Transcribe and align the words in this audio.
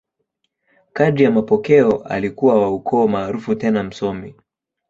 Kadiri 0.93 1.23
ya 1.23 1.31
mapokeo, 1.31 1.97
alikuwa 2.03 2.61
wa 2.61 2.71
ukoo 2.73 3.07
maarufu 3.07 3.55
tena 3.55 3.83
msomi. 3.83 4.35